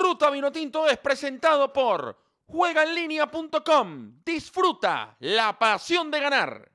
Ruta 0.00 0.30
Vinotinto 0.30 0.88
es 0.88 0.96
presentado 0.96 1.70
por 1.70 2.16
juegaenlinea.com. 2.46 4.22
Disfruta 4.24 5.14
la 5.20 5.58
pasión 5.58 6.10
de 6.10 6.20
ganar. 6.20 6.69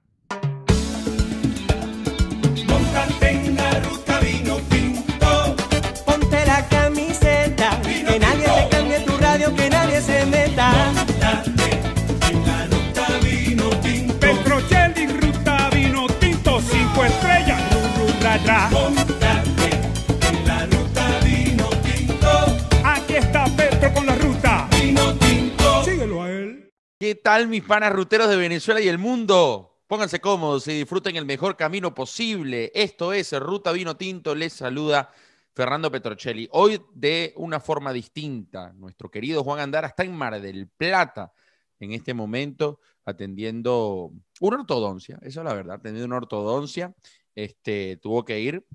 Tal 27.26 27.48
mis 27.48 27.64
panas 27.64 27.92
ruteros 27.92 28.30
de 28.30 28.38
Venezuela 28.38 28.80
y 28.80 28.88
el 28.88 29.00
mundo? 29.00 29.80
Pónganse 29.88 30.22
cómodos 30.22 30.68
y 30.68 30.74
disfruten 30.74 31.16
el 31.16 31.26
mejor 31.26 31.58
camino 31.58 31.92
posible. 31.92 32.72
Esto 32.76 33.14
es 33.14 33.34
Ruta 33.40 33.72
Vino 33.72 33.98
Tinto. 33.98 34.36
Les 34.36 34.54
saluda 34.54 35.10
Fernando 35.56 35.90
Petrocelli. 35.90 36.48
Hoy 36.52 36.80
de 36.94 37.34
una 37.38 37.60
forma 37.60 37.92
distinta. 37.92 38.74
Nuestro 38.74 39.10
querido 39.10 39.44
Juan 39.44 39.60
Andara 39.60 39.88
está 39.88 40.04
en 40.04 40.16
Mar 40.16 40.40
del 40.40 40.68
Plata 40.68 41.34
en 41.80 41.94
este 41.94 42.14
momento 42.14 42.80
atendiendo 43.06 44.12
una 44.40 44.58
ortodoncia. 44.58 45.18
Eso 45.24 45.40
es 45.40 45.46
la 45.46 45.56
verdad, 45.56 45.78
atendiendo 45.78 46.06
una 46.06 46.18
ortodoncia. 46.18 46.94
Este, 47.34 47.98
tuvo 47.98 48.24
que 48.24 48.40
ir 48.40 48.68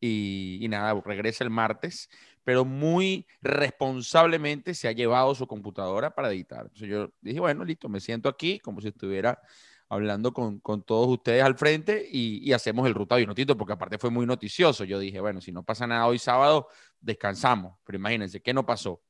y, 0.00 0.66
nada, 0.68 1.00
regresa 1.04 1.44
el 1.44 1.50
martes, 1.50 2.08
pero 2.44 2.64
muy 2.64 3.26
responsablemente 3.42 4.74
se 4.74 4.88
ha 4.88 4.92
llevado 4.92 5.34
su 5.34 5.46
computadora 5.46 6.14
para 6.14 6.30
editar. 6.30 6.62
Entonces 6.62 6.88
yo 6.88 7.12
dije, 7.20 7.40
bueno, 7.40 7.64
listo, 7.64 7.88
me 7.88 8.00
siento 8.00 8.28
aquí 8.28 8.58
como 8.60 8.80
si 8.80 8.88
estuviera 8.88 9.40
hablando 9.88 10.32
con, 10.32 10.60
con 10.60 10.82
todos 10.82 11.08
ustedes 11.08 11.42
al 11.42 11.56
frente 11.56 12.06
y, 12.10 12.46
y 12.48 12.52
hacemos 12.52 12.86
el 12.86 12.94
ruta 12.94 13.16
Vinotito, 13.16 13.56
porque 13.56 13.72
aparte 13.72 13.98
fue 13.98 14.10
muy 14.10 14.26
noticioso. 14.26 14.84
Yo 14.84 14.98
dije, 14.98 15.20
bueno, 15.20 15.40
si 15.40 15.50
no 15.50 15.62
pasa 15.62 15.86
nada 15.86 16.06
hoy 16.06 16.18
sábado, 16.18 16.68
descansamos. 17.00 17.78
Pero 17.84 17.98
imagínense, 17.98 18.40
¿qué 18.40 18.52
no 18.52 18.64
pasó? 18.66 19.02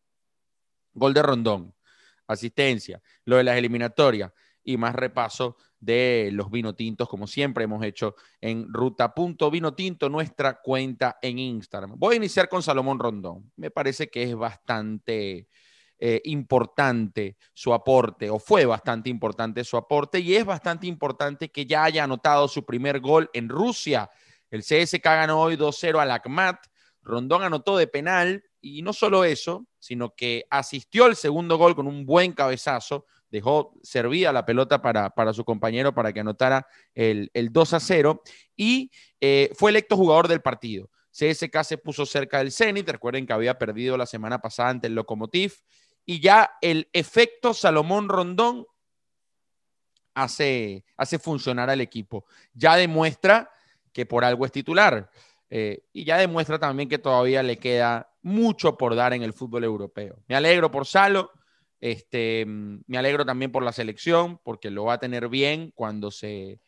Gol 0.94 1.14
de 1.14 1.22
Rondón, 1.22 1.74
asistencia, 2.26 3.00
lo 3.24 3.36
de 3.36 3.44
las 3.44 3.56
eliminatorias 3.56 4.32
y 4.68 4.76
más 4.76 4.94
repaso 4.94 5.56
de 5.80 6.28
los 6.34 6.50
vinotintos, 6.50 7.08
como 7.08 7.26
siempre 7.26 7.64
hemos 7.64 7.82
hecho 7.82 8.16
en 8.38 8.70
ruta.vinotinto, 8.70 10.10
nuestra 10.10 10.60
cuenta 10.60 11.18
en 11.22 11.38
Instagram. 11.38 11.94
Voy 11.96 12.12
a 12.12 12.16
iniciar 12.18 12.50
con 12.50 12.62
Salomón 12.62 12.98
Rondón. 12.98 13.50
Me 13.56 13.70
parece 13.70 14.10
que 14.10 14.24
es 14.24 14.34
bastante 14.34 15.48
eh, 15.98 16.20
importante 16.24 17.38
su 17.54 17.72
aporte, 17.72 18.28
o 18.28 18.38
fue 18.38 18.66
bastante 18.66 19.08
importante 19.08 19.64
su 19.64 19.78
aporte, 19.78 20.20
y 20.20 20.36
es 20.36 20.44
bastante 20.44 20.86
importante 20.86 21.50
que 21.50 21.64
ya 21.64 21.84
haya 21.84 22.04
anotado 22.04 22.46
su 22.46 22.66
primer 22.66 23.00
gol 23.00 23.30
en 23.32 23.48
Rusia. 23.48 24.10
El 24.50 24.60
CSK 24.60 25.02
ganó 25.02 25.40
hoy 25.40 25.56
2-0 25.56 25.98
al 25.98 26.10
Akhmat. 26.10 26.58
Rondón 27.00 27.42
anotó 27.42 27.78
de 27.78 27.86
penal, 27.86 28.44
y 28.60 28.82
no 28.82 28.92
solo 28.92 29.24
eso, 29.24 29.66
sino 29.78 30.14
que 30.14 30.44
asistió 30.50 31.06
al 31.06 31.16
segundo 31.16 31.56
gol 31.56 31.74
con 31.74 31.86
un 31.86 32.04
buen 32.04 32.32
cabezazo 32.32 33.06
dejó 33.30 33.74
servida 33.82 34.32
la 34.32 34.44
pelota 34.44 34.80
para, 34.80 35.10
para 35.10 35.32
su 35.32 35.44
compañero 35.44 35.94
para 35.94 36.12
que 36.12 36.20
anotara 36.20 36.66
el, 36.94 37.30
el 37.34 37.52
2 37.52 37.74
a 37.74 37.80
0 37.80 38.22
y 38.56 38.90
eh, 39.20 39.50
fue 39.54 39.70
electo 39.70 39.96
jugador 39.96 40.28
del 40.28 40.40
partido. 40.40 40.90
CSK 41.10 41.62
se 41.62 41.78
puso 41.78 42.06
cerca 42.06 42.38
del 42.38 42.52
Zenit, 42.52 42.88
recuerden 42.88 43.26
que 43.26 43.32
había 43.32 43.58
perdido 43.58 43.96
la 43.96 44.06
semana 44.06 44.40
pasada 44.40 44.70
ante 44.70 44.86
el 44.86 44.94
Lokomotiv 44.94 45.54
y 46.04 46.20
ya 46.20 46.52
el 46.60 46.88
efecto 46.92 47.52
Salomón 47.52 48.08
Rondón 48.08 48.66
hace, 50.14 50.84
hace 50.96 51.18
funcionar 51.18 51.70
al 51.70 51.80
equipo. 51.80 52.24
Ya 52.52 52.76
demuestra 52.76 53.50
que 53.92 54.06
por 54.06 54.24
algo 54.24 54.46
es 54.46 54.52
titular 54.52 55.10
eh, 55.50 55.84
y 55.92 56.04
ya 56.04 56.18
demuestra 56.18 56.58
también 56.58 56.88
que 56.88 56.98
todavía 56.98 57.42
le 57.42 57.58
queda 57.58 58.10
mucho 58.22 58.76
por 58.76 58.94
dar 58.94 59.12
en 59.12 59.22
el 59.22 59.32
fútbol 59.32 59.64
europeo. 59.64 60.22
Me 60.28 60.36
alegro 60.36 60.70
por 60.70 60.86
Salo, 60.86 61.32
este, 61.80 62.44
me 62.46 62.98
alegro 62.98 63.24
también 63.24 63.52
por 63.52 63.62
la 63.62 63.72
selección, 63.72 64.38
porque 64.42 64.70
lo 64.70 64.84
va 64.84 64.94
a 64.94 64.98
tener 64.98 65.28
bien 65.28 65.72
cuando 65.74 66.10
se 66.10 66.60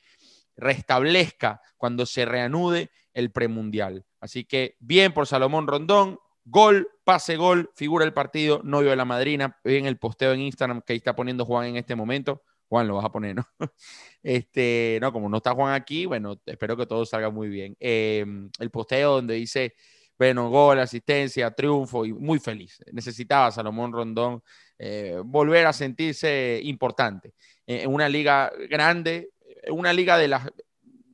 restablezca, 0.56 1.60
cuando 1.76 2.06
se 2.06 2.24
reanude 2.24 2.90
el 3.14 3.32
premundial. 3.32 4.04
Así 4.20 4.44
que 4.44 4.76
bien 4.78 5.12
por 5.12 5.26
Salomón 5.26 5.66
Rondón, 5.66 6.18
gol, 6.44 6.88
pase 7.04 7.36
gol, 7.36 7.70
figura 7.74 8.04
el 8.04 8.12
partido, 8.12 8.60
novio 8.64 8.90
de 8.90 8.96
la 8.96 9.04
madrina, 9.04 9.58
en 9.64 9.86
el 9.86 9.98
posteo 9.98 10.32
en 10.32 10.40
Instagram 10.40 10.82
que 10.82 10.92
ahí 10.92 10.98
está 10.98 11.14
poniendo 11.14 11.44
Juan 11.44 11.68
en 11.68 11.76
este 11.76 11.94
momento. 11.96 12.42
Juan, 12.68 12.86
lo 12.86 12.96
vas 12.96 13.04
a 13.04 13.12
poner, 13.12 13.34
¿no? 13.36 13.44
Este, 14.22 14.98
no, 15.00 15.12
como 15.12 15.30
no 15.30 15.38
está 15.38 15.54
Juan 15.54 15.72
aquí, 15.72 16.04
bueno, 16.04 16.40
espero 16.44 16.76
que 16.76 16.86
todo 16.86 17.06
salga 17.06 17.30
muy 17.30 17.48
bien. 17.48 17.74
Eh, 17.80 18.24
el 18.58 18.70
posteo 18.70 19.14
donde 19.14 19.34
dice, 19.34 19.74
bueno, 20.18 20.50
gol, 20.50 20.78
asistencia, 20.78 21.50
triunfo 21.52 22.04
y 22.04 22.12
muy 22.12 22.38
feliz. 22.38 22.78
Necesitaba 22.92 23.50
Salomón 23.50 23.92
Rondón 23.92 24.42
eh, 24.82 25.20
volver 25.22 25.66
a 25.66 25.74
sentirse 25.74 26.58
importante 26.64 27.34
eh, 27.66 27.82
en 27.82 27.92
una 27.92 28.08
liga 28.08 28.50
grande, 28.70 29.28
una 29.70 29.92
liga 29.92 30.16
de 30.16 30.28
las, 30.28 30.48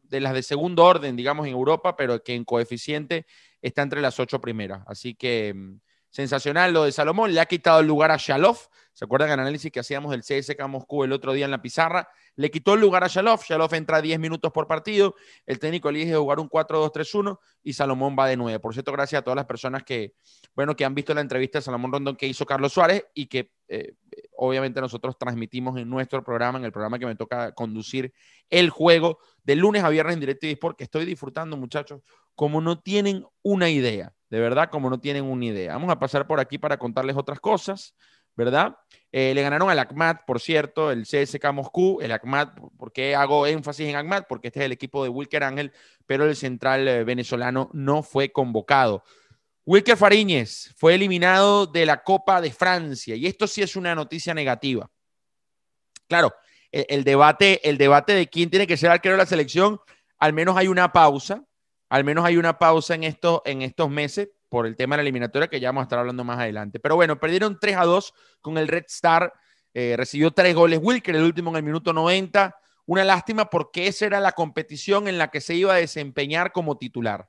de 0.05 0.21
las 0.21 0.35
de 0.35 0.45
segundo 0.45 0.85
orden, 0.85 1.17
digamos, 1.17 1.49
en 1.49 1.53
Europa, 1.53 1.97
pero 1.97 2.23
que 2.23 2.35
en 2.35 2.45
coeficiente 2.45 3.27
está 3.61 3.83
entre 3.83 4.01
las 4.01 4.21
ocho 4.21 4.41
primeras. 4.41 4.85
Así 4.87 5.17
que 5.17 5.53
mm, 5.53 5.81
sensacional 6.17 6.73
lo 6.73 6.85
de 6.85 6.93
Salomón, 6.93 7.35
le 7.35 7.41
ha 7.41 7.45
quitado 7.45 7.81
el 7.81 7.87
lugar 7.87 8.11
a 8.11 8.17
Shalov. 8.17 8.57
¿Se 8.95 9.05
acuerdan 9.05 9.29
el 9.29 9.39
análisis 9.39 9.71
que 9.71 9.81
hacíamos 9.81 10.13
del 10.13 10.23
CSK 10.23 10.67
Moscú 10.67 11.05
el 11.05 11.13
otro 11.13 11.35
día 11.35 11.45
en 11.45 11.51
la 11.51 11.61
pizarra? 11.61 12.09
Le 12.37 12.51
quitó 12.51 12.73
el 12.73 12.81
lugar 12.81 13.05
a 13.05 13.09
Shalov. 13.09 13.43
Shalov 13.43 13.75
entra 13.75 14.01
10 14.01 14.19
minutos 14.19 14.51
por 14.51 14.67
partido. 14.67 15.15
El 15.45 15.59
técnico 15.59 15.91
elige 15.91 16.17
jugar 16.17 16.41
un 16.41 16.49
4-2-3-1 16.49 17.39
y 17.65 17.75
Salomón 17.75 18.17
va 18.19 18.29
de 18.29 18.39
9. 18.39 18.61
Por 18.61 18.73
cierto, 18.73 18.93
gracias 18.93 19.19
a 19.19 19.23
todas 19.23 19.37
las 19.37 19.45
personas 19.45 19.83
que, 19.83 20.15
bueno, 20.55 20.75
que 20.75 20.87
han 20.87 20.95
visto 20.95 21.13
la 21.13 21.21
entrevista 21.21 21.59
de 21.59 21.65
Salomón 21.65 21.93
Rondón 21.93 22.17
que 22.17 22.27
hizo 22.27 22.47
Carlos 22.47 22.73
Suárez 22.73 23.05
y 23.13 23.27
que 23.27 23.53
eh, 23.69 23.93
obviamente 24.39 24.81
nosotros 24.81 25.19
transmitimos 25.19 25.77
en 25.77 25.91
nuestro 25.91 26.25
programa, 26.25 26.59
en 26.59 26.65
el 26.65 26.73
programa 26.73 26.99
que 26.99 27.05
me 27.05 27.17
toca 27.17 27.53
conducir 27.53 28.15
el 28.49 28.71
juego 28.71 29.19
de 29.45 29.57
lunes 29.57 29.85
a 29.85 29.91
viernes 29.91 30.15
en 30.15 30.21
directo 30.21 30.47
y 30.47 30.53
Sport, 30.53 30.79
que 30.79 30.85
estoy 30.85 31.05
disfrutando, 31.05 31.59
muchachos, 31.59 32.01
como 32.37 32.61
no 32.61 32.79
tienen 32.79 33.27
una 33.43 33.69
idea, 33.69 34.15
de 34.31 34.39
verdad, 34.39 34.71
como 34.71 34.89
no 34.89 35.01
tienen 35.01 35.25
una 35.25 35.47
idea. 35.47 35.73
Vamos 35.73 35.91
a 35.91 35.99
pasar 35.99 36.29
por 36.29 36.39
aquí 36.39 36.59
para 36.59 36.79
contarles 36.79 37.17
otras 37.17 37.41
cosas. 37.41 37.97
¿verdad? 38.37 38.77
Eh, 39.11 39.33
le 39.35 39.43
ganaron 39.43 39.71
al 39.71 39.79
ACMAT, 39.79 40.25
por 40.27 40.41
cierto, 40.41 40.93
el 40.93 41.05
CSK 41.05 41.53
Moscú, 41.53 42.01
el 42.03 42.13
ACMAT, 42.13 42.59
¿por 42.77 42.93
qué 42.93 43.17
hago 43.17 43.47
énfasis 43.47 43.89
en 43.89 43.97
ACMAT? 43.97 44.27
Porque 44.29 44.49
este 44.49 44.61
es 44.61 44.67
el 44.67 44.73
equipo 44.73 45.03
de 45.03 45.09
Wilker 45.09 45.43
Ángel, 45.43 45.73
pero 46.05 46.27
el 46.27 46.37
central 46.37 46.87
eh, 46.87 47.05
venezolano 47.05 47.71
no 47.73 48.03
fue 48.03 48.31
convocado. 48.31 49.03
Wilker 49.65 49.97
Fariñez 49.97 50.75
fue 50.77 50.95
eliminado 50.95 51.67
de 51.67 51.87
la 51.87 52.03
Copa 52.03 52.41
de 52.41 52.53
Francia 52.53 53.17
y 53.17 53.27
esto 53.27 53.47
sí 53.47 53.63
es 53.63 53.75
una 53.75 53.95
noticia 53.95 54.35
negativa. 54.35 54.89
Claro, 56.07 56.35
el, 56.71 56.85
el 56.89 57.05
debate, 57.05 57.67
el 57.69 57.79
debate 57.79 58.13
de 58.13 58.29
quién 58.29 58.51
tiene 58.51 58.67
que 58.67 58.77
ser 58.77 58.91
arquero 58.91 59.15
de 59.15 59.23
la 59.23 59.27
selección, 59.27 59.81
al 60.19 60.35
menos 60.35 60.57
hay 60.57 60.69
una 60.69 60.93
pausa, 60.93 61.43
al 61.89 62.05
menos 62.05 62.25
hay 62.25 62.37
una 62.37 62.59
pausa 62.59 62.95
en, 62.95 63.05
en 63.05 63.63
estos 63.63 63.91
meses 63.91 64.29
por 64.49 64.67
el 64.67 64.77
tema 64.77 64.97
de 64.97 64.99
la 64.99 65.03
eliminatoria 65.03 65.49
que 65.49 65.61
ya 65.61 65.69
vamos 65.69 65.83
a 65.83 65.85
estar 65.85 65.99
hablando 65.99 66.25
más 66.25 66.39
adelante. 66.39 66.81
Pero 66.81 66.97
bueno, 66.97 67.19
perdieron 67.19 67.59
3 67.61 67.77
a 67.77 67.85
2 67.85 68.15
con 68.41 68.59
el 68.59 68.69
Red 68.69 68.85
Star, 68.89 69.33
eh, 69.75 69.95
recibió 69.97 70.31
tres 70.31 70.55
goles 70.55 70.81
Wilker, 70.83 71.15
el 71.17 71.23
último 71.23 71.51
en 71.51 71.57
el 71.57 71.63
minuto 71.63 71.93
90. 71.93 72.57
Una 72.87 73.05
lástima 73.05 73.51
porque 73.51 73.89
esa 73.89 74.07
era 74.07 74.21
la 74.21 74.33
competición 74.33 75.09
en 75.09 75.19
la 75.19 75.29
que 75.29 75.41
se 75.41 75.55
iba 75.55 75.75
a 75.75 75.77
desempeñar 75.77 76.53
como 76.53 76.79
titular. 76.79 77.29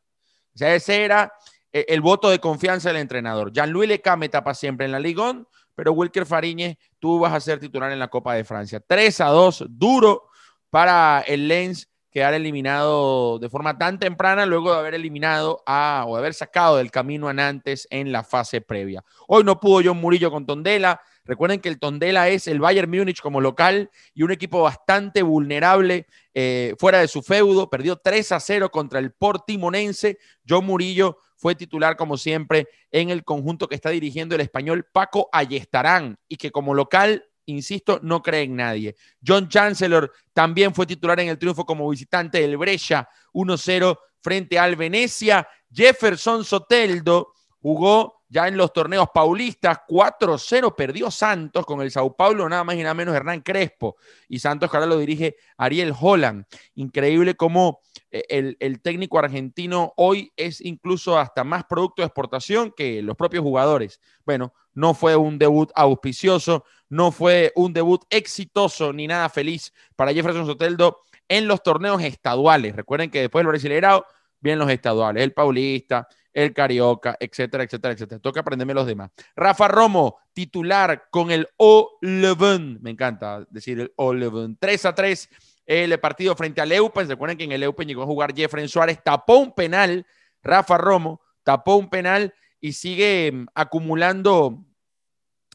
O 0.53 0.57
sea, 0.57 0.73
ese 0.73 1.03
era 1.03 1.33
eh, 1.71 1.85
el 1.89 2.01
voto 2.01 2.29
de 2.29 2.39
confianza 2.39 2.89
del 2.89 3.01
entrenador. 3.01 3.51
Jean-Louis 3.51 3.89
Lecame 3.89 4.29
tapa 4.29 4.53
siempre 4.53 4.85
en 4.85 4.91
la 4.91 4.99
Ligón, 4.99 5.47
pero 5.75 5.91
Wilker 5.93 6.25
Fariñez, 6.25 6.77
tú 6.99 7.19
vas 7.19 7.33
a 7.33 7.39
ser 7.39 7.59
titular 7.59 7.91
en 7.91 7.99
la 7.99 8.07
Copa 8.07 8.33
de 8.33 8.43
Francia. 8.43 8.79
3 8.79 9.21
a 9.21 9.27
2, 9.27 9.65
duro 9.69 10.29
para 10.69 11.23
el 11.27 11.47
Lens 11.47 11.89
quedar 12.17 12.33
eliminado 12.33 13.37
de 13.37 13.47
forma 13.47 13.77
tan 13.77 13.99
temprana 13.99 14.47
luego 14.47 14.73
de 14.73 14.79
haber 14.79 14.95
eliminado 14.95 15.61
a, 15.67 16.03
o 16.07 16.17
haber 16.17 16.33
sacado 16.33 16.77
del 16.77 16.89
camino 16.89 17.27
a 17.27 17.33
Nantes 17.33 17.87
en 17.91 18.11
la 18.11 18.23
fase 18.23 18.59
previa. 18.59 19.05
Hoy 19.27 19.43
no 19.43 19.59
pudo 19.59 19.83
John 19.85 20.01
Murillo 20.01 20.31
con 20.31 20.47
Tondela. 20.47 20.99
Recuerden 21.25 21.59
que 21.59 21.69
el 21.69 21.77
Tondela 21.77 22.27
es 22.29 22.47
el 22.47 22.59
Bayern 22.59 22.89
Múnich 22.89 23.21
como 23.21 23.39
local 23.39 23.91
y 24.15 24.23
un 24.23 24.31
equipo 24.31 24.63
bastante 24.63 25.21
vulnerable 25.21 26.07
eh, 26.33 26.73
fuera 26.79 27.01
de 27.01 27.07
su 27.07 27.21
feudo. 27.21 27.69
Perdió 27.69 27.97
3 27.97 28.31
a 28.31 28.39
0 28.39 28.71
contra 28.71 28.97
el 28.97 29.11
Portimonense. 29.11 30.17
John 30.49 30.65
Murillo 30.65 31.19
fue 31.35 31.53
titular 31.53 31.97
como 31.97 32.17
siempre 32.17 32.67
en 32.89 33.11
el 33.11 33.23
conjunto 33.23 33.67
que 33.67 33.75
está 33.75 33.91
dirigiendo 33.91 34.33
el 34.33 34.41
español 34.41 34.87
Paco 34.91 35.29
Ayestarán 35.31 36.17
y 36.27 36.37
que 36.37 36.49
como 36.49 36.73
local 36.73 37.26
insisto, 37.47 37.99
no 38.03 38.21
cree 38.21 38.43
en 38.43 38.55
nadie. 38.55 38.95
John 39.25 39.49
Chancellor 39.49 40.11
también 40.33 40.73
fue 40.73 40.85
titular 40.85 41.19
en 41.19 41.29
el 41.29 41.37
triunfo 41.37 41.65
como 41.65 41.89
visitante 41.89 42.39
del 42.39 42.57
Brescia 42.57 43.07
1-0 43.33 43.97
frente 44.21 44.59
al 44.59 44.75
Venecia. 44.75 45.47
Jefferson 45.71 46.43
Soteldo 46.43 47.33
jugó 47.59 48.16
ya 48.29 48.47
en 48.47 48.57
los 48.57 48.73
torneos 48.73 49.07
paulistas. 49.13 49.79
4-0 49.87 50.75
perdió 50.75 51.11
Santos 51.11 51.65
con 51.65 51.81
el 51.81 51.91
Sao 51.91 52.15
Paulo, 52.15 52.47
nada 52.49 52.63
más 52.63 52.75
y 52.75 52.83
nada 52.83 52.93
menos 52.93 53.15
Hernán 53.15 53.41
Crespo. 53.41 53.97
Y 54.27 54.39
Santos 54.39 54.69
que 54.69 54.77
ahora 54.77 54.87
lo 54.87 54.97
dirige 54.97 55.37
Ariel 55.57 55.93
Holland. 55.99 56.45
Increíble 56.75 57.35
cómo 57.35 57.81
eh, 58.11 58.23
el, 58.29 58.57
el 58.59 58.81
técnico 58.81 59.19
argentino 59.19 59.93
hoy 59.97 60.31
es 60.35 60.61
incluso 60.61 61.17
hasta 61.17 61.43
más 61.43 61.63
producto 61.65 62.01
de 62.01 62.07
exportación 62.07 62.73
que 62.75 63.01
los 63.01 63.15
propios 63.15 63.43
jugadores. 63.43 63.99
Bueno, 64.25 64.53
no 64.73 64.93
fue 64.93 65.15
un 65.15 65.39
debut 65.39 65.71
auspicioso, 65.75 66.63
no 66.89 67.11
fue 67.11 67.51
un 67.55 67.73
debut 67.73 68.03
exitoso 68.09 68.93
ni 68.93 69.07
nada 69.07 69.29
feliz 69.29 69.73
para 69.95 70.13
Jefferson 70.13 70.45
Soteldo 70.45 71.01
en 71.27 71.47
los 71.47 71.63
torneos 71.63 72.01
estaduales. 72.01 72.75
Recuerden 72.75 73.09
que 73.09 73.21
después 73.21 73.41
del 73.41 73.47
Brasileirao 73.47 74.05
vienen 74.39 74.59
los 74.59 74.69
estaduales, 74.69 75.23
el 75.23 75.33
Paulista, 75.33 76.07
el 76.37 76.53
Carioca, 76.53 77.17
etcétera, 77.19 77.63
etcétera, 77.63 77.95
etcétera. 77.95 78.21
Toca 78.21 78.41
aprenderme 78.41 78.75
los 78.75 78.85
demás. 78.85 79.09
Rafa 79.35 79.67
Romo, 79.67 80.19
titular 80.33 81.07
con 81.09 81.31
el 81.31 81.47
O-Leven. 81.57 82.77
Me 82.79 82.91
encanta 82.91 83.43
decir 83.49 83.79
el 83.79 83.91
O-Leven. 83.95 84.55
3 84.59 84.85
a 84.85 84.93
3 84.93 85.29
el 85.65 85.99
partido 85.99 86.35
frente 86.35 86.61
al 86.61 86.71
Eupen. 86.71 87.09
Recuerden 87.09 87.39
que 87.39 87.45
en 87.45 87.53
el 87.53 87.63
Eupen 87.63 87.87
llegó 87.87 88.03
a 88.03 88.05
jugar 88.05 88.35
Jeffrey 88.35 88.67
Suárez, 88.67 88.99
tapó 89.03 89.37
un 89.37 89.51
penal. 89.51 90.05
Rafa 90.43 90.77
Romo 90.77 91.21
tapó 91.41 91.75
un 91.75 91.89
penal 91.89 92.35
y 92.61 92.73
sigue 92.73 93.31
mm, 93.31 93.47
acumulando 93.55 94.63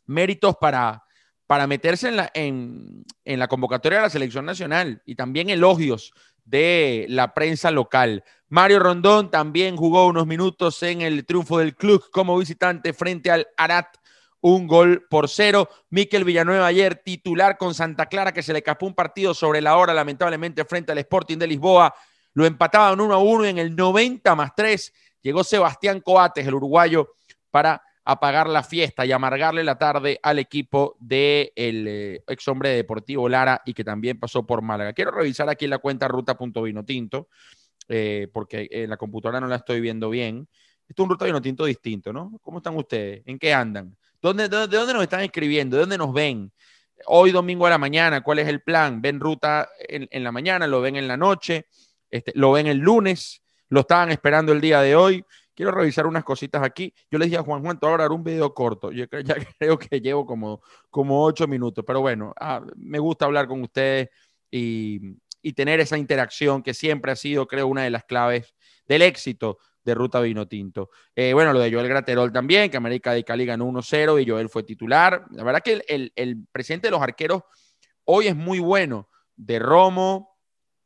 méritos 0.06 0.56
para, 0.56 1.04
para 1.46 1.68
meterse 1.68 2.08
en 2.08 2.16
la, 2.16 2.28
en 2.34 3.04
la 3.24 3.46
convocatoria 3.46 3.98
de 3.98 4.02
la 4.02 4.10
selección 4.10 4.44
nacional 4.44 5.00
y 5.06 5.14
también 5.14 5.48
elogios 5.48 6.12
de 6.44 7.06
la 7.08 7.34
prensa 7.34 7.70
local. 7.70 8.24
Mario 8.48 8.80
Rondón 8.80 9.30
también 9.30 9.76
jugó 9.76 10.06
unos 10.06 10.26
minutos 10.26 10.82
en 10.82 11.00
el 11.00 11.24
triunfo 11.24 11.58
del 11.58 11.74
club 11.74 12.04
como 12.10 12.38
visitante 12.38 12.92
frente 12.92 13.30
al 13.30 13.48
Arat, 13.56 13.96
un 14.40 14.66
gol 14.66 15.06
por 15.08 15.28
cero. 15.28 15.68
Miquel 15.88 16.24
Villanueva 16.24 16.66
ayer 16.66 16.96
titular 16.96 17.56
con 17.56 17.74
Santa 17.74 18.06
Clara 18.06 18.32
que 18.32 18.42
se 18.42 18.52
le 18.52 18.58
escapó 18.58 18.86
un 18.86 18.94
partido 18.94 19.32
sobre 19.32 19.60
la 19.60 19.76
hora 19.76 19.94
lamentablemente 19.94 20.64
frente 20.64 20.92
al 20.92 20.98
Sporting 20.98 21.38
de 21.38 21.46
Lisboa. 21.46 21.94
Lo 22.34 22.44
empataban 22.44 23.00
1 23.00 23.14
a 23.14 23.18
1 23.18 23.44
en 23.46 23.58
el 23.58 23.74
90 23.74 24.34
más 24.34 24.52
3. 24.54 24.92
Llegó 25.22 25.44
Sebastián 25.44 26.00
Coates, 26.00 26.46
el 26.46 26.54
uruguayo, 26.54 27.14
para 27.50 27.82
apagar 28.04 28.48
la 28.48 28.62
fiesta 28.62 29.06
y 29.06 29.12
amargarle 29.12 29.62
la 29.62 29.78
tarde 29.78 30.18
al 30.22 30.38
equipo 30.38 30.96
del 30.98 31.52
de 31.54 32.24
ex 32.26 32.48
hombre 32.48 32.70
de 32.70 32.76
Deportivo 32.76 33.28
Lara 33.28 33.62
y 33.64 33.74
que 33.74 33.84
también 33.84 34.18
pasó 34.18 34.44
por 34.44 34.62
Málaga. 34.62 34.92
Quiero 34.92 35.12
revisar 35.12 35.48
aquí 35.48 35.66
la 35.66 35.78
cuenta 35.78 36.08
ruta.vinotinto, 36.08 37.28
eh, 37.88 38.28
porque 38.32 38.68
en 38.70 38.90
la 38.90 38.96
computadora 38.96 39.40
no 39.40 39.46
la 39.46 39.56
estoy 39.56 39.80
viendo 39.80 40.10
bien. 40.10 40.48
Esto 40.88 41.02
es 41.02 41.04
un 41.04 41.10
ruta 41.10 41.24
vinotinto 41.24 41.64
distinto, 41.64 42.12
¿no? 42.12 42.38
¿Cómo 42.42 42.58
están 42.58 42.76
ustedes? 42.76 43.22
¿En 43.24 43.38
qué 43.38 43.54
andan? 43.54 43.96
¿Dónde, 44.20 44.48
de, 44.48 44.66
de 44.66 44.76
dónde 44.76 44.94
nos 44.94 45.02
están 45.02 45.20
escribiendo? 45.20 45.76
¿De 45.76 45.82
dónde 45.82 45.98
nos 45.98 46.12
ven? 46.12 46.52
Hoy 47.06 47.32
domingo 47.32 47.66
a 47.66 47.70
la 47.70 47.78
mañana, 47.78 48.20
¿cuál 48.20 48.40
es 48.40 48.48
el 48.48 48.62
plan? 48.62 49.00
¿Ven 49.00 49.20
ruta 49.20 49.68
en, 49.88 50.08
en 50.10 50.24
la 50.24 50.32
mañana? 50.32 50.66
¿Lo 50.66 50.80
ven 50.80 50.96
en 50.96 51.08
la 51.08 51.16
noche? 51.16 51.66
Este, 52.10 52.32
¿Lo 52.34 52.52
ven 52.52 52.66
el 52.66 52.78
lunes? 52.78 53.42
¿Lo 53.68 53.80
estaban 53.80 54.10
esperando 54.10 54.52
el 54.52 54.60
día 54.60 54.80
de 54.80 54.94
hoy? 54.94 55.24
Quiero 55.54 55.72
revisar 55.72 56.06
unas 56.06 56.24
cositas 56.24 56.62
aquí. 56.62 56.92
Yo 57.10 57.18
le 57.18 57.26
dije 57.26 57.38
a 57.38 57.42
Juan 57.42 57.62
Juan, 57.62 57.78
te 57.78 57.86
voy 57.86 58.00
a 58.00 58.08
un 58.08 58.24
video 58.24 58.52
corto. 58.54 58.90
Yo 58.92 59.04
ya 59.24 59.36
creo 59.58 59.78
que 59.78 60.00
llevo 60.00 60.26
como, 60.26 60.62
como 60.90 61.24
ocho 61.24 61.46
minutos, 61.46 61.84
pero 61.86 62.00
bueno, 62.00 62.32
ah, 62.40 62.60
me 62.76 62.98
gusta 62.98 63.24
hablar 63.24 63.46
con 63.46 63.62
ustedes 63.62 64.08
y, 64.50 65.00
y, 65.40 65.52
tener 65.54 65.80
esa 65.80 65.96
interacción 65.96 66.62
que 66.62 66.74
siempre 66.74 67.12
ha 67.12 67.16
sido, 67.16 67.46
creo, 67.46 67.66
una 67.66 67.82
de 67.84 67.90
las 67.90 68.04
claves 68.04 68.54
del 68.86 69.02
éxito 69.02 69.58
de 69.82 69.94
Ruta 69.94 70.20
Vino 70.20 70.46
Tinto. 70.46 70.90
Eh, 71.16 71.32
bueno, 71.32 71.52
lo 71.52 71.60
de 71.60 71.72
Joel 71.72 71.88
Graterol 71.88 72.32
también, 72.32 72.70
que 72.70 72.76
América 72.76 73.12
de 73.12 73.24
Cali 73.24 73.46
ganó 73.46 73.66
1-0 73.66 74.22
y 74.22 74.28
Joel 74.28 74.48
fue 74.48 74.62
titular. 74.62 75.24
La 75.30 75.42
verdad 75.42 75.62
que 75.62 75.72
el, 75.72 75.84
el, 75.88 76.12
el 76.16 76.46
presidente 76.52 76.88
de 76.88 76.92
los 76.92 77.02
arqueros 77.02 77.42
hoy 78.04 78.28
es 78.28 78.36
muy 78.36 78.58
bueno, 78.58 79.08
de 79.36 79.58
Romo, 79.58 80.38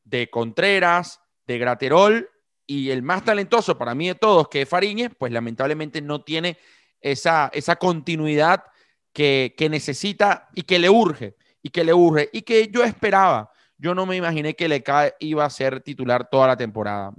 de 0.05 0.31
Contreras, 0.31 1.21
de 1.47 1.59
Graterol 1.59 2.31
y 2.67 2.91
el 2.91 3.03
más 3.03 3.25
talentoso 3.25 3.79
para 3.79 3.95
mí 3.95 4.09
de 4.09 4.15
todos, 4.15 4.49
que 4.49 4.63
es 4.63 4.69
Fariñez, 4.69 5.13
pues 5.17 5.33
lamentablemente 5.33 6.03
no 6.03 6.23
tiene 6.23 6.59
esa, 7.01 7.51
esa 7.53 7.77
continuidad 7.77 8.65
que, 9.13 9.55
que, 9.57 9.69
necesita 9.69 10.49
y 10.55 10.63
que 10.63 10.79
le 10.79 10.91
urge, 10.91 11.37
y 11.63 11.71
que 11.71 11.85
le 11.85 11.95
urge, 11.95 12.29
y 12.33 12.43
que 12.43 12.69
yo 12.69 12.85
esperaba. 12.85 13.51
Yo 13.79 13.95
no 13.95 14.07
me 14.07 14.17
imaginé 14.17 14.55
que 14.55 14.69
Leca 14.69 15.15
iba 15.21 15.45
a 15.45 15.51
ser 15.51 15.81
titular 15.81 16.29
toda 16.31 16.47
la 16.49 16.57
temporada. 16.57 17.13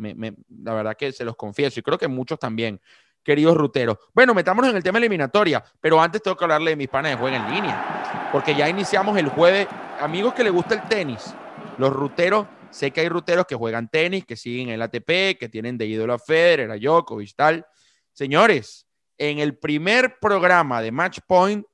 La 0.50 0.74
verdad 0.74 0.96
que 0.98 1.12
se 1.12 1.24
los 1.24 1.36
confieso, 1.36 1.80
y 1.80 1.84
creo 1.84 1.98
que 1.98 2.08
muchos 2.08 2.40
también, 2.40 2.82
queridos 3.24 3.56
ruteros. 3.56 3.98
Bueno, 4.14 4.34
metámonos 4.34 4.72
en 4.72 4.78
el 4.78 4.84
tema 4.84 4.98
eliminatoria, 4.98 5.64
pero 5.80 6.02
antes 6.02 6.22
tengo 6.22 6.36
que 6.36 6.46
hablarle 6.46 6.72
de 6.72 6.78
mis 6.78 6.88
panes 6.88 7.12
de 7.12 7.18
juego 7.18 7.36
en 7.36 7.52
línea, 7.52 8.30
porque 8.32 8.56
ya 8.56 8.68
iniciamos 8.68 9.18
el 9.18 9.30
jueves. 9.30 9.68
Amigos 10.00 10.34
que 10.34 10.44
les 10.44 10.54
gusta 10.54 10.76
el 10.76 10.82
tenis, 10.84 11.34
los 11.78 11.92
ruteros 11.92 12.48
Sé 12.72 12.92
que 12.92 13.02
hay 13.02 13.10
ruteros 13.10 13.46
que 13.46 13.56
juegan 13.56 13.90
tenis, 13.90 14.26
que 14.26 14.36
siguen 14.36 14.70
el 14.70 14.82
ATP, 14.82 15.38
que 15.40 15.50
tienen 15.50 15.78
de 15.78 15.86
ídolo 15.86 16.14
a 16.14 16.20
Federer, 16.20 16.72
a 16.72 16.78
Djokovic, 16.78 17.36
tal. 17.36 17.66
Señores, 18.14 18.88
en 19.18 19.40
el 19.40 19.58
primer 19.58 20.20
programa 20.20 20.82
de 20.82 20.92
Match 20.92 21.20
Point 21.28 21.66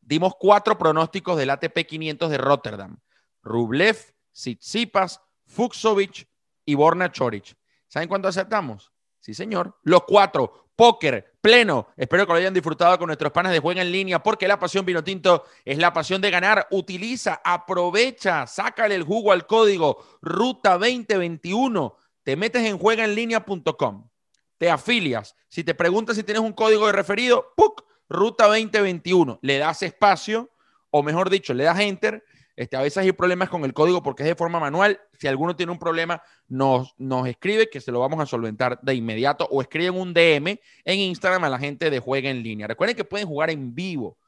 dimos 0.00 0.34
cuatro 0.38 0.76
pronósticos 0.76 1.38
del 1.38 1.50
ATP 1.50 1.86
500 1.86 2.30
de 2.30 2.38
Rotterdam. 2.38 2.98
Rublev, 3.42 3.96
Tsitsipas, 4.32 5.20
Fuxovic 5.46 6.28
y 6.64 6.74
Borna 6.74 7.10
Choric. 7.10 7.54
¿Saben 7.88 8.08
cuánto 8.08 8.28
aceptamos? 8.28 8.92
Sí, 9.20 9.34
señor. 9.34 9.78
Los 9.82 10.04
cuatro. 10.04 10.70
Póker, 10.74 11.31
pleno. 11.42 11.88
Espero 11.96 12.24
que 12.24 12.32
lo 12.32 12.38
hayan 12.38 12.54
disfrutado 12.54 12.96
con 12.98 13.08
nuestros 13.08 13.32
panes 13.32 13.52
de 13.52 13.58
juego 13.58 13.80
en 13.80 13.92
línea, 13.92 14.22
porque 14.22 14.48
la 14.48 14.58
pasión 14.58 14.86
vino 14.86 15.04
tinto 15.04 15.44
es 15.66 15.76
la 15.76 15.92
pasión 15.92 16.22
de 16.22 16.30
ganar. 16.30 16.68
Utiliza, 16.70 17.42
aprovecha, 17.44 18.46
sácale 18.46 18.94
el 18.94 19.02
jugo 19.02 19.32
al 19.32 19.46
código 19.46 20.02
Ruta 20.22 20.78
2021. 20.78 21.96
Te 22.22 22.36
metes 22.36 22.64
en 22.64 22.78
juegaenlinea.com. 22.78 24.08
Te 24.56 24.70
afilias. 24.70 25.34
Si 25.48 25.64
te 25.64 25.74
preguntas 25.74 26.16
si 26.16 26.22
tienes 26.22 26.42
un 26.42 26.52
código 26.52 26.86
de 26.86 26.92
referido, 26.92 27.52
¡puc! 27.56 27.84
Ruta 28.08 28.46
2021. 28.46 29.40
Le 29.42 29.58
das 29.58 29.82
espacio, 29.82 30.50
o 30.90 31.02
mejor 31.02 31.28
dicho, 31.28 31.52
le 31.52 31.64
das 31.64 31.80
enter 31.80 32.24
este, 32.56 32.76
a 32.76 32.82
veces 32.82 32.98
hay 32.98 33.12
problemas 33.12 33.48
con 33.48 33.64
el 33.64 33.72
código 33.72 34.02
porque 34.02 34.22
es 34.22 34.28
de 34.28 34.34
forma 34.34 34.60
manual. 34.60 35.00
Si 35.18 35.26
alguno 35.26 35.56
tiene 35.56 35.72
un 35.72 35.78
problema, 35.78 36.22
nos, 36.48 36.94
nos 36.98 37.26
escribe 37.26 37.70
que 37.70 37.80
se 37.80 37.92
lo 37.92 38.00
vamos 38.00 38.20
a 38.20 38.26
solventar 38.26 38.78
de 38.82 38.94
inmediato 38.94 39.48
o 39.50 39.62
escriben 39.62 39.94
un 39.94 40.12
DM 40.12 40.58
en 40.84 40.98
Instagram 40.98 41.44
a 41.44 41.48
la 41.48 41.58
gente 41.58 41.90
de 41.90 41.98
Juega 41.98 42.30
en 42.30 42.42
línea. 42.42 42.66
Recuerden 42.66 42.96
que 42.96 43.04
pueden 43.04 43.26
jugar 43.26 43.50
en 43.50 43.74
vivo. 43.74 44.18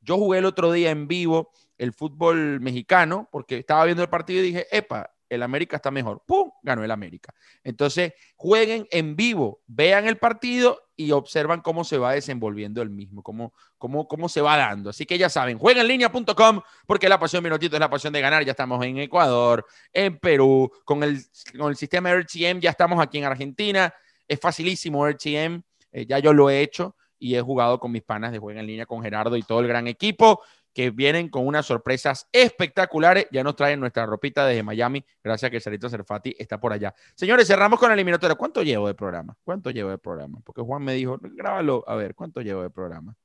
Yo 0.00 0.16
jugué 0.16 0.38
el 0.38 0.44
otro 0.44 0.72
día 0.72 0.90
en 0.90 1.08
vivo 1.08 1.50
el 1.78 1.92
fútbol 1.92 2.60
mexicano 2.60 3.28
porque 3.30 3.58
estaba 3.58 3.84
viendo 3.84 4.02
el 4.02 4.08
partido 4.08 4.40
y 4.40 4.46
dije, 4.46 4.66
epa, 4.70 5.10
el 5.28 5.42
América 5.42 5.76
está 5.76 5.90
mejor. 5.90 6.22
¡Pum! 6.26 6.50
Ganó 6.62 6.84
el 6.84 6.90
América. 6.90 7.34
Entonces, 7.62 8.12
jueguen 8.36 8.86
en 8.90 9.16
vivo, 9.16 9.62
vean 9.66 10.06
el 10.06 10.16
partido 10.16 10.80
y 10.96 11.10
observan 11.12 11.60
cómo 11.60 11.84
se 11.84 11.98
va 11.98 12.12
desenvolviendo 12.12 12.82
el 12.82 12.90
mismo, 12.90 13.22
cómo, 13.22 13.52
cómo, 13.78 14.06
cómo 14.06 14.28
se 14.28 14.40
va 14.40 14.56
dando. 14.56 14.90
Así 14.90 15.06
que 15.06 15.18
ya 15.18 15.28
saben, 15.28 15.58
jueguenlinea.com 15.58 16.60
porque 16.86 17.08
la 17.08 17.18
pasión 17.18 17.42
minutito 17.42 17.76
es 17.76 17.80
la 17.80 17.90
pasión 17.90 18.12
de 18.12 18.20
ganar. 18.20 18.44
Ya 18.44 18.52
estamos 18.52 18.84
en 18.84 18.98
Ecuador, 18.98 19.66
en 19.92 20.18
Perú, 20.18 20.70
con 20.84 21.02
el, 21.02 21.20
con 21.58 21.70
el 21.70 21.76
sistema 21.76 22.12
RTM, 22.12 22.60
ya 22.60 22.70
estamos 22.70 23.00
aquí 23.00 23.18
en 23.18 23.24
Argentina. 23.24 23.92
Es 24.26 24.40
facilísimo 24.40 25.06
RTM, 25.06 25.62
eh, 25.92 26.06
ya 26.06 26.18
yo 26.18 26.32
lo 26.32 26.48
he 26.48 26.60
hecho 26.60 26.96
y 27.18 27.34
he 27.36 27.40
jugado 27.40 27.78
con 27.78 27.92
mis 27.92 28.02
panas 28.02 28.32
de 28.32 28.38
juego 28.38 28.58
en 28.58 28.66
línea 28.66 28.86
con 28.86 29.02
Gerardo 29.02 29.36
y 29.36 29.42
todo 29.42 29.60
el 29.60 29.68
gran 29.68 29.86
equipo 29.86 30.42
que 30.74 30.90
vienen 30.90 31.28
con 31.28 31.46
unas 31.46 31.64
sorpresas 31.64 32.28
espectaculares. 32.32 33.26
Ya 33.30 33.44
nos 33.44 33.56
traen 33.56 33.80
nuestra 33.80 34.04
ropita 34.04 34.44
desde 34.44 34.62
Miami, 34.62 35.04
gracias 35.22 35.48
a 35.48 35.50
que 35.50 35.60
Sarito 35.60 35.88
Cerfati 35.88 36.34
está 36.38 36.58
por 36.58 36.72
allá. 36.72 36.94
Señores, 37.14 37.46
cerramos 37.46 37.78
con 37.78 37.88
la 37.88 37.94
eliminatoria. 37.94 38.34
¿Cuánto 38.34 38.62
llevo 38.62 38.88
de 38.88 38.94
programa? 38.94 39.36
¿Cuánto 39.44 39.70
llevo 39.70 39.90
de 39.90 39.98
programa? 39.98 40.40
Porque 40.44 40.60
Juan 40.60 40.82
me 40.82 40.94
dijo, 40.94 41.18
grábalo, 41.22 41.84
a 41.86 41.94
ver, 41.94 42.14
¿cuánto 42.14 42.42
llevo 42.42 42.62
de 42.62 42.70
programa? 42.70 43.16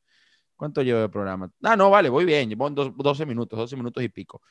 ¿Cuánto 0.56 0.84
llevo 0.84 1.00
de 1.00 1.10
programa? 1.10 1.52
Ah, 1.64 1.76
no, 1.76 1.90
vale, 1.90 2.10
voy 2.10 2.26
bien, 2.26 2.50
llevo 2.50 2.70
12 2.70 3.26
minutos, 3.26 3.58
12 3.58 3.76
minutos 3.76 4.04
y 4.04 4.10
pico. 4.10 4.42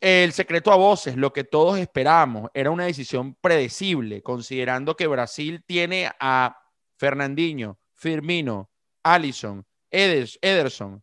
El 0.00 0.32
secreto 0.32 0.72
a 0.72 0.76
voces, 0.76 1.16
lo 1.16 1.32
que 1.32 1.44
todos 1.44 1.78
esperábamos, 1.78 2.50
era 2.52 2.70
una 2.70 2.84
decisión 2.84 3.36
predecible, 3.40 4.22
considerando 4.22 4.96
que 4.96 5.06
Brasil 5.06 5.62
tiene 5.64 6.10
a 6.18 6.58
Fernandinho, 6.96 7.78
Firmino, 7.94 8.70
Allison, 9.04 9.64
Ederson, 9.90 11.02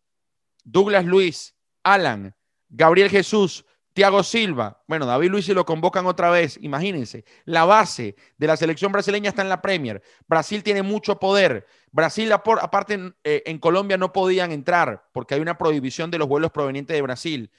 Douglas 0.65 1.05
Luis, 1.05 1.55
Alan, 1.83 2.35
Gabriel 2.67 3.09
Jesús, 3.09 3.65
Thiago 3.93 4.23
Silva. 4.23 4.83
Bueno, 4.87 5.05
David 5.05 5.29
Luis 5.29 5.45
si 5.45 5.53
lo 5.53 5.65
convocan 5.65 6.05
otra 6.05 6.29
vez, 6.29 6.59
imagínense. 6.61 7.23
La 7.45 7.63
base 7.63 8.17
de 8.37 8.47
la 8.47 8.57
selección 8.57 8.91
brasileña 8.91 9.29
está 9.29 9.41
en 9.41 9.47
la 9.47 9.61
Premier. 9.61 10.01
Brasil 10.27 10.63
tiene 10.63 10.83
mucho 10.83 11.17
poder. 11.17 11.65
Brasil, 11.91 12.29
aparte, 12.33 13.13
eh, 13.23 13.43
en 13.45 13.57
Colombia 13.57 13.95
no 13.97 14.11
podían 14.11 14.51
entrar 14.51 15.07
porque 15.13 15.35
hay 15.35 15.39
una 15.39 15.57
prohibición 15.57 16.11
de 16.11 16.17
los 16.17 16.27
vuelos 16.27 16.51
provenientes 16.51 16.93
de 16.93 17.01
Brasil. 17.01 17.51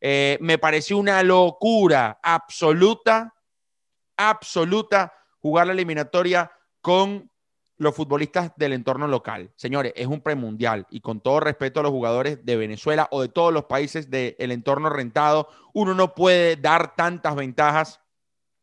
Eh, 0.00 0.38
me 0.40 0.58
pareció 0.58 0.96
una 0.96 1.22
locura 1.24 2.20
absoluta, 2.22 3.34
absoluta 4.16 5.12
jugar 5.40 5.66
la 5.66 5.72
eliminatoria 5.72 6.52
con 6.80 7.29
los 7.80 7.96
futbolistas 7.96 8.52
del 8.56 8.74
entorno 8.74 9.08
local. 9.08 9.50
Señores, 9.56 9.94
es 9.96 10.06
un 10.06 10.20
premundial 10.20 10.86
y 10.90 11.00
con 11.00 11.20
todo 11.22 11.40
respeto 11.40 11.80
a 11.80 11.82
los 11.82 11.90
jugadores 11.90 12.44
de 12.44 12.56
Venezuela 12.56 13.08
o 13.10 13.22
de 13.22 13.28
todos 13.28 13.54
los 13.54 13.64
países 13.64 14.10
del 14.10 14.34
entorno 14.38 14.90
rentado, 14.90 15.48
uno 15.72 15.94
no 15.94 16.14
puede 16.14 16.56
dar 16.56 16.94
tantas 16.94 17.34
ventajas 17.34 17.98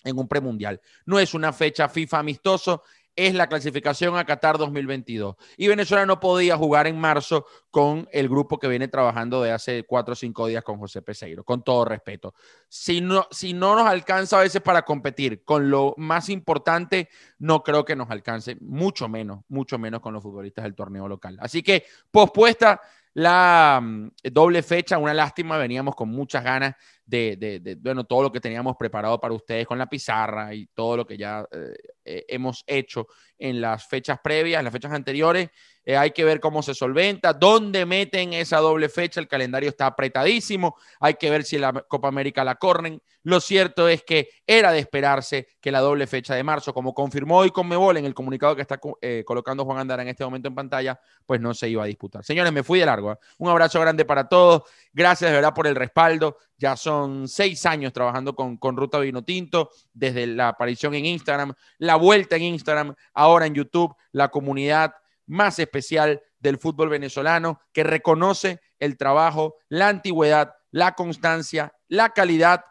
en 0.03 0.19
un 0.19 0.27
premundial. 0.27 0.81
No 1.07 1.17
es 1.17 1.33
una 1.33 1.51
fecha 1.51 1.89
FIFA 1.89 2.19
amistoso, 2.19 2.83
es 3.17 3.33
la 3.33 3.47
clasificación 3.47 4.15
a 4.15 4.23
Qatar 4.23 4.57
2022. 4.57 5.35
Y 5.57 5.67
Venezuela 5.67 6.05
no 6.05 6.19
podía 6.19 6.55
jugar 6.55 6.87
en 6.87 6.97
marzo 6.97 7.45
con 7.71 8.07
el 8.11 8.29
grupo 8.29 8.59
que 8.59 8.67
viene 8.67 8.87
trabajando 8.87 9.41
de 9.41 9.51
hace 9.51 9.83
cuatro 9.83 10.13
o 10.13 10.15
cinco 10.15 10.47
días 10.47 10.63
con 10.63 10.77
José 10.77 11.01
Peseiro, 11.01 11.43
con 11.43 11.63
todo 11.63 11.83
respeto. 11.83 12.35
Si 12.69 13.01
no, 13.01 13.27
si 13.31 13.53
no 13.53 13.75
nos 13.75 13.87
alcanza 13.87 14.39
a 14.39 14.43
veces 14.43 14.61
para 14.61 14.83
competir 14.83 15.43
con 15.43 15.69
lo 15.69 15.95
más 15.97 16.29
importante, 16.29 17.09
no 17.39 17.63
creo 17.63 17.83
que 17.83 17.95
nos 17.95 18.09
alcance, 18.11 18.55
mucho 18.61 19.09
menos, 19.09 19.43
mucho 19.49 19.79
menos 19.79 19.99
con 19.99 20.13
los 20.13 20.21
futbolistas 20.21 20.63
del 20.63 20.75
torneo 20.75 21.07
local. 21.07 21.37
Así 21.41 21.63
que 21.63 21.85
pospuesta 22.11 22.79
la 23.17 23.79
mm, 23.81 24.09
doble 24.31 24.61
fecha, 24.61 24.99
una 24.99 25.11
lástima, 25.11 25.57
veníamos 25.57 25.95
con 25.95 26.09
muchas 26.09 26.43
ganas 26.43 26.75
de, 27.07 27.37
de, 27.37 27.59
de, 27.61 27.75
bueno, 27.75 28.03
todo 28.03 28.23
lo 28.23 28.31
que 28.31 28.41
teníamos 28.41 28.75
preparado 28.75 29.19
para 29.19 29.33
ustedes 29.33 29.65
con 29.65 29.77
la 29.77 29.87
pizarra 29.87 30.53
y 30.53 30.67
todo 30.67 30.97
lo 30.97 31.07
que 31.07 31.17
ya 31.17 31.47
eh, 31.51 31.73
eh, 32.03 32.25
hemos 32.27 32.63
hecho 32.67 33.07
en 33.37 33.61
las 33.61 33.87
fechas 33.87 34.19
previas, 34.21 34.59
en 34.59 34.65
las 34.65 34.73
fechas 34.73 34.91
anteriores. 34.91 35.49
Eh, 35.85 35.95
hay 35.95 36.11
que 36.11 36.25
ver 36.25 36.41
cómo 36.41 36.61
se 36.61 36.73
solventa, 36.73 37.31
dónde 37.31 37.85
meten 37.85 38.33
esa 38.33 38.57
doble 38.57 38.89
fecha, 38.89 39.21
el 39.21 39.27
calendario 39.29 39.69
está 39.69 39.85
apretadísimo, 39.85 40.75
hay 40.99 41.13
que 41.13 41.29
ver 41.29 41.45
si 41.45 41.57
la 41.57 41.71
Copa 41.71 42.09
América 42.09 42.43
la 42.43 42.55
corren. 42.55 43.01
Lo 43.23 43.39
cierto 43.39 43.87
es 43.87 44.03
que 44.03 44.29
era 44.45 44.73
de 44.73 44.79
esperarse 44.79 45.47
que 45.61 45.71
la 45.71 45.79
doble 45.79 46.05
fecha 46.05 46.35
de 46.35 46.43
marzo, 46.43 46.73
como 46.73 46.93
confirmó 46.93 47.37
hoy 47.37 47.51
Conmebol 47.51 47.95
en 47.95 48.05
el 48.05 48.13
comunicado 48.13 48.53
que 48.55 48.61
está 48.61 48.79
eh, 49.01 49.23
colocando 49.25 49.63
Juan 49.63 49.79
Andara 49.79 50.01
en 50.01 50.09
este 50.09 50.25
momento 50.25 50.49
en 50.49 50.55
pantalla, 50.55 50.99
pues 51.25 51.39
no 51.39 51.53
se 51.53 51.69
iba 51.69 51.83
a 51.83 51.87
disputar. 51.87 52.23
Señores, 52.23 52.51
me 52.51 52.63
fui 52.63 52.79
de 52.79 52.85
largo. 52.85 53.13
¿eh? 53.13 53.17
Un 53.37 53.49
abrazo 53.49 53.79
grande 53.79 54.03
para 54.03 54.27
todos. 54.27 54.63
Gracias 54.91 55.29
de 55.29 55.35
verdad 55.35 55.53
por 55.53 55.67
el 55.67 55.75
respaldo. 55.75 56.37
Ya 56.57 56.75
son 56.75 56.96
seis 57.25 57.65
años 57.65 57.93
trabajando 57.93 58.35
con, 58.35 58.57
con 58.57 58.77
Ruta 58.77 58.99
Vino 58.99 59.23
Tinto, 59.23 59.69
desde 59.93 60.27
la 60.27 60.49
aparición 60.49 60.93
en 60.93 61.05
Instagram, 61.05 61.53
la 61.77 61.95
vuelta 61.95 62.35
en 62.35 62.43
Instagram, 62.43 62.95
ahora 63.13 63.45
en 63.45 63.55
YouTube, 63.55 63.95
la 64.11 64.29
comunidad 64.29 64.93
más 65.25 65.59
especial 65.59 66.21
del 66.39 66.57
fútbol 66.57 66.89
venezolano, 66.89 67.59
que 67.73 67.83
reconoce 67.83 68.59
el 68.79 68.97
trabajo, 68.97 69.55
la 69.69 69.89
antigüedad, 69.89 70.53
la 70.71 70.93
constancia, 70.93 71.73
la 71.87 72.09
calidad 72.09 72.63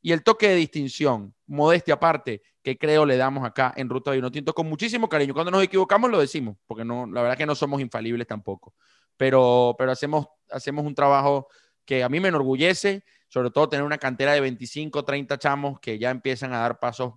y 0.00 0.12
el 0.12 0.22
toque 0.22 0.48
de 0.48 0.56
distinción, 0.56 1.34
modestia 1.46 1.94
aparte, 1.94 2.42
que 2.62 2.78
creo 2.78 3.06
le 3.06 3.16
damos 3.16 3.44
acá 3.44 3.72
en 3.76 3.88
Ruta 3.88 4.10
de 4.10 4.30
Tinto. 4.30 4.54
Con 4.54 4.68
muchísimo 4.68 5.08
cariño. 5.08 5.34
Cuando 5.34 5.50
nos 5.50 5.62
equivocamos 5.62 6.10
lo 6.10 6.20
decimos, 6.20 6.56
porque 6.66 6.84
no, 6.84 7.06
la 7.06 7.22
verdad 7.22 7.36
que 7.36 7.46
no 7.46 7.54
somos 7.54 7.80
infalibles 7.80 8.26
tampoco, 8.26 8.74
pero, 9.16 9.74
pero 9.78 9.92
hacemos, 9.92 10.26
hacemos 10.50 10.84
un 10.84 10.94
trabajo 10.94 11.48
que 11.84 12.02
a 12.02 12.08
mí 12.08 12.20
me 12.20 12.28
enorgullece, 12.28 13.04
sobre 13.34 13.50
todo 13.50 13.68
tener 13.68 13.84
una 13.84 13.98
cantera 13.98 14.32
de 14.32 14.40
25, 14.40 15.04
30 15.04 15.38
chamos 15.40 15.80
que 15.80 15.98
ya 15.98 16.10
empiezan 16.10 16.52
a 16.52 16.60
dar 16.60 16.78
pasos 16.78 17.14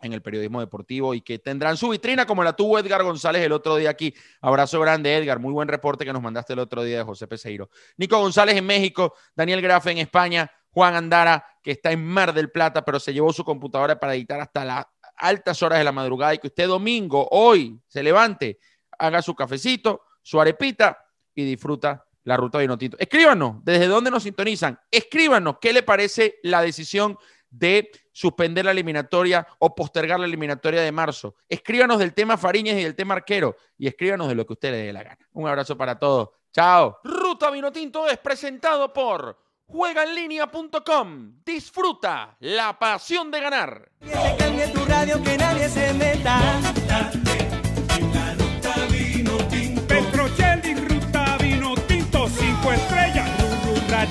en 0.00 0.14
el 0.14 0.22
periodismo 0.22 0.60
deportivo 0.60 1.12
y 1.12 1.20
que 1.20 1.38
tendrán 1.38 1.76
su 1.76 1.90
vitrina 1.90 2.24
como 2.24 2.42
la 2.42 2.54
tuvo 2.54 2.78
Edgar 2.78 3.02
González 3.02 3.42
el 3.42 3.52
otro 3.52 3.76
día 3.76 3.90
aquí. 3.90 4.14
Abrazo 4.40 4.80
grande, 4.80 5.14
Edgar. 5.14 5.38
Muy 5.38 5.52
buen 5.52 5.68
reporte 5.68 6.06
que 6.06 6.12
nos 6.14 6.22
mandaste 6.22 6.54
el 6.54 6.60
otro 6.60 6.82
día 6.82 6.96
de 6.96 7.04
José 7.04 7.26
Peseiro. 7.26 7.68
Nico 7.98 8.18
González 8.18 8.56
en 8.56 8.64
México, 8.64 9.12
Daniel 9.36 9.60
Grafe 9.60 9.90
en 9.90 9.98
España, 9.98 10.50
Juan 10.70 10.94
Andara, 10.94 11.44
que 11.62 11.72
está 11.72 11.92
en 11.92 12.02
Mar 12.02 12.32
del 12.32 12.50
Plata, 12.50 12.82
pero 12.82 12.98
se 12.98 13.12
llevó 13.12 13.30
su 13.30 13.44
computadora 13.44 14.00
para 14.00 14.14
editar 14.14 14.40
hasta 14.40 14.64
las 14.64 14.86
altas 15.16 15.62
horas 15.62 15.80
de 15.80 15.84
la 15.84 15.92
madrugada 15.92 16.32
y 16.32 16.38
que 16.38 16.46
usted 16.46 16.66
domingo, 16.66 17.28
hoy, 17.30 17.78
se 17.88 18.02
levante, 18.02 18.58
haga 18.98 19.20
su 19.20 19.34
cafecito, 19.34 20.00
su 20.22 20.40
arepita 20.40 20.96
y 21.34 21.44
disfruta 21.44 22.06
la 22.24 22.36
ruta 22.36 22.58
de 22.58 22.64
Vinotito. 22.64 22.96
Escríbanos 22.98 23.56
desde 23.64 23.86
dónde 23.86 24.10
nos 24.10 24.22
sintonizan. 24.22 24.78
Escríbanos 24.90 25.56
qué 25.60 25.72
le 25.72 25.82
parece 25.82 26.38
la 26.42 26.62
decisión 26.62 27.18
de 27.50 27.90
suspender 28.12 28.64
la 28.64 28.70
eliminatoria 28.70 29.46
o 29.58 29.74
postergar 29.74 30.20
la 30.20 30.26
eliminatoria 30.26 30.82
de 30.82 30.92
marzo. 30.92 31.34
Escríbanos 31.48 31.98
del 31.98 32.14
tema 32.14 32.36
Fariñas 32.36 32.76
y 32.76 32.82
del 32.84 32.94
tema 32.94 33.14
Arquero 33.14 33.56
y 33.76 33.88
escríbanos 33.88 34.28
de 34.28 34.34
lo 34.34 34.46
que 34.46 34.52
usted 34.52 34.70
le 34.70 34.78
dé 34.78 34.92
la 34.92 35.02
gana. 35.02 35.18
Un 35.32 35.48
abrazo 35.48 35.76
para 35.76 35.98
todos. 35.98 36.30
Chao. 36.52 36.98
Ruta 37.04 37.50
Vinotinto 37.50 38.08
es 38.08 38.18
presentado 38.18 38.92
por 38.92 39.38
juegaenlinea.com. 39.66 41.42
Disfruta 41.44 42.36
la 42.40 42.78
pasión 42.78 43.30
de 43.30 43.40
ganar. 43.40 43.90
Que 44.00 44.10
te 44.10 44.36
cambie 44.36 44.68
tu 44.68 44.84
radio, 44.84 45.22
que 45.22 45.36
nadie 45.36 45.68
se 45.68 45.92
meta. 45.94 46.69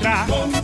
Tinto. 0.01 0.58